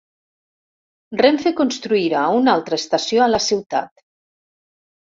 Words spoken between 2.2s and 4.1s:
una altra estació a la ciutat: